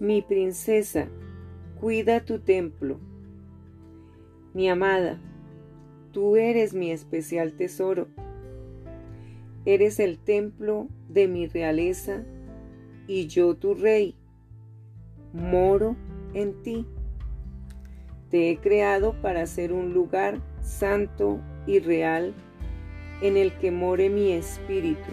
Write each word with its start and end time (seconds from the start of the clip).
Mi 0.00 0.22
princesa, 0.22 1.08
cuida 1.80 2.24
tu 2.24 2.40
templo. 2.40 2.98
Mi 4.52 4.68
amada, 4.68 5.20
tú 6.10 6.34
eres 6.34 6.74
mi 6.74 6.90
especial 6.90 7.52
tesoro. 7.52 8.08
Eres 9.64 10.00
el 10.00 10.18
templo 10.18 10.88
de 11.08 11.28
mi 11.28 11.46
realeza 11.46 12.24
y 13.06 13.28
yo 13.28 13.54
tu 13.54 13.74
rey. 13.74 14.16
Moro 15.32 15.96
en 16.34 16.60
ti. 16.62 16.86
Te 18.30 18.50
he 18.50 18.58
creado 18.58 19.14
para 19.22 19.46
ser 19.46 19.72
un 19.72 19.94
lugar 19.94 20.40
santo 20.60 21.40
y 21.68 21.78
real 21.78 22.34
en 23.22 23.36
el 23.36 23.52
que 23.58 23.70
more 23.70 24.10
mi 24.10 24.32
espíritu. 24.32 25.10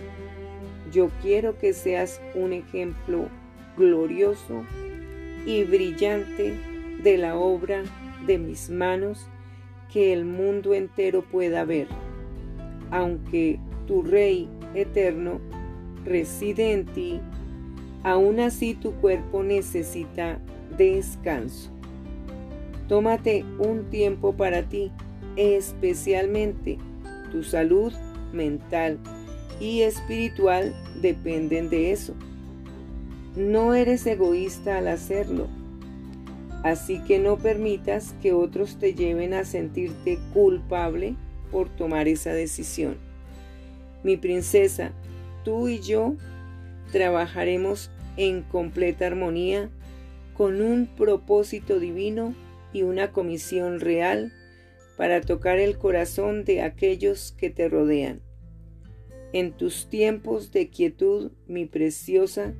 Yo 0.92 1.10
quiero 1.22 1.58
que 1.60 1.74
seas 1.74 2.20
un 2.34 2.52
ejemplo 2.52 3.30
glorioso 3.78 4.64
y 5.46 5.64
brillante 5.64 6.54
de 7.04 7.18
la 7.18 7.36
obra 7.36 7.84
de 8.26 8.38
mis 8.38 8.70
manos 8.70 9.28
que 9.92 10.14
el 10.14 10.26
mundo 10.26 10.74
entero 10.74 11.24
pueda 11.24 11.66
ver, 11.66 11.88
aunque 12.92 13.60
tu 13.88 14.02
Rey 14.02 14.48
eterno 14.74 15.40
reside 16.06 16.72
en 16.72 16.86
ti, 16.86 17.20
aún 18.04 18.40
así 18.40 18.74
tu 18.74 18.94
cuerpo 18.94 19.44
necesita 19.44 20.40
descanso. 20.78 21.70
Tómate 22.88 23.46
un 23.58 23.90
tiempo 23.90 24.34
para 24.34 24.64
ti, 24.64 24.92
especialmente 25.36 26.78
tu 27.32 27.44
salud 27.44 27.94
mental 28.34 28.98
y 29.60 29.82
espiritual 29.82 30.74
dependen 31.02 31.70
de 31.70 31.92
eso. 31.92 32.16
No 33.36 33.74
eres 33.76 34.06
egoísta 34.06 34.78
al 34.78 34.90
hacerlo, 34.90 35.48
así 36.64 37.00
que 37.04 37.18
no 37.18 37.38
permitas 37.38 38.14
que 38.22 38.34
otros 38.34 38.78
te 38.78 38.94
lleven 38.94 39.34
a 39.34 39.46
sentirte 39.46 40.20
culpable 40.34 41.16
por 41.50 41.70
tomar 41.70 42.10
esa 42.10 42.34
decisión. 42.34 42.98
Mi 44.04 44.18
princesa, 44.18 44.92
tú 45.46 45.70
y 45.70 45.80
yo 45.80 46.16
trabajaremos 46.92 47.90
en 48.18 48.42
completa 48.42 49.08
armonía 49.08 49.70
con 50.36 50.62
un 50.62 50.88
propósito 50.88 51.80
divino 51.80 52.34
y 52.74 52.84
una 52.84 53.12
comisión 53.12 53.80
real 53.80 54.34
para 54.98 55.22
tocar 55.22 55.58
el 55.60 55.78
corazón 55.78 56.44
de 56.44 56.62
aquellos 56.62 57.34
que 57.38 57.50
te 57.50 57.70
rodean. 57.70 58.22
En 59.34 59.54
tus 59.54 59.88
tiempos 59.88 60.52
de 60.52 60.70
quietud, 60.70 61.32
mi 61.48 61.66
preciosa, 61.66 62.54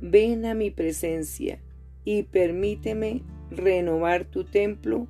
ven 0.00 0.44
a 0.44 0.54
mi 0.54 0.70
presencia 0.70 1.60
y 2.04 2.24
permíteme 2.24 3.22
renovar 3.50 4.24
tu 4.24 4.44
templo 4.44 5.08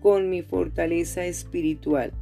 con 0.00 0.30
mi 0.30 0.42
fortaleza 0.42 1.26
espiritual. 1.26 2.12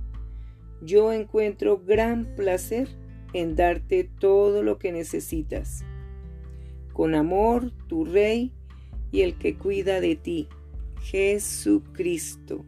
Yo 0.83 1.13
encuentro 1.13 1.83
gran 1.85 2.35
placer 2.37 2.89
en 3.33 3.57
darte 3.57 4.05
todo 4.05 4.63
lo 4.63 4.79
que 4.79 4.93
necesitas. 4.93 5.85
Con 6.93 7.15
amor, 7.15 7.73
tu 7.87 8.05
Rey 8.05 8.53
y 9.13 9.23
el 9.23 9.39
que 9.39 9.57
cuida 9.57 10.01
de 10.01 10.17
ti, 10.17 10.49
Jesucristo. 11.03 12.65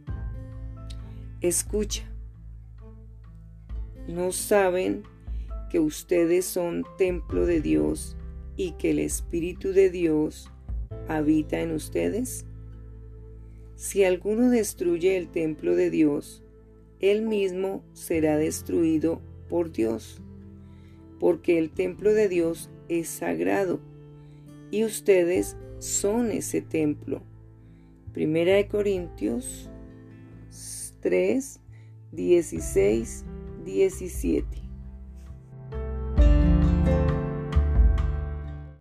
Escucha. 1.40 2.04
¿No 4.06 4.32
saben 4.32 5.02
que 5.70 5.78
ustedes 5.78 6.44
son 6.44 6.84
templo 6.98 7.46
de 7.46 7.60
Dios 7.60 8.16
y 8.60 8.72
que 8.72 8.90
el 8.90 8.98
Espíritu 8.98 9.72
de 9.72 9.88
Dios 9.88 10.50
habita 11.08 11.60
en 11.60 11.70
ustedes? 11.70 12.44
Si 13.74 14.04
alguno 14.04 14.50
destruye 14.50 15.16
el 15.16 15.30
templo 15.30 15.74
de 15.74 15.88
Dios, 15.88 16.44
él 17.00 17.22
mismo 17.22 17.82
será 17.94 18.36
destruido 18.36 19.22
por 19.48 19.72
Dios, 19.72 20.20
porque 21.18 21.56
el 21.56 21.70
templo 21.70 22.12
de 22.12 22.28
Dios 22.28 22.68
es 22.90 23.08
sagrado 23.08 23.80
y 24.70 24.84
ustedes 24.84 25.56
son 25.78 26.30
ese 26.30 26.60
templo. 26.60 27.22
Primera 28.12 28.56
de 28.56 28.68
Corintios 28.68 29.70
3, 31.00 31.60
16, 32.12 33.24
17. 33.64 34.69